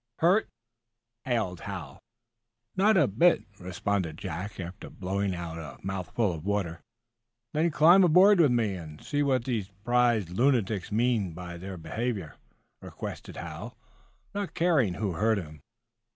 "Hurt?" 0.17 0.49
hailed 1.25 1.59
Hal. 1.59 2.01
"Not 2.75 2.97
a 2.97 3.05
bit," 3.05 3.43
responded 3.59 4.17
Jack, 4.17 4.59
after 4.59 4.89
blowing 4.89 5.35
out 5.35 5.59
a 5.59 5.77
mouthful 5.85 6.33
of 6.33 6.43
water. 6.43 6.81
"Then 7.53 7.69
climb 7.69 8.03
aboard 8.03 8.39
with 8.39 8.49
me, 8.49 8.73
and 8.73 8.99
see 9.05 9.21
what 9.21 9.43
these 9.43 9.69
prize 9.85 10.31
lunatics 10.31 10.91
mean 10.91 11.33
by 11.33 11.57
their 11.57 11.77
behavior," 11.77 12.33
requested 12.81 13.37
Hal, 13.37 13.77
not 14.33 14.55
caring 14.55 14.95
who 14.95 15.11
heard 15.11 15.37
him. 15.37 15.61